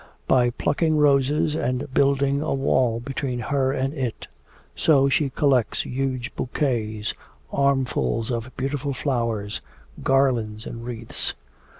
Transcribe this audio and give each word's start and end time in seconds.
By 0.27 0.49
plucking 0.49 0.97
roses 0.97 1.53
and 1.53 1.93
building 1.93 2.41
a. 2.41 2.55
wall 2.55 2.99
between 2.99 3.37
her 3.37 3.71
and 3.71 3.93
it. 3.93 4.27
So 4.75 5.09
she 5.09 5.29
collects 5.29 5.83
huge 5.83 6.35
bouquets, 6.35 7.13
armfuls 7.53 8.31
of 8.31 8.49
beautiful 8.57 8.95
flowers, 8.95 9.61
garlands 10.01 10.65
and 10.65 10.83
wreaths. 10.83 11.35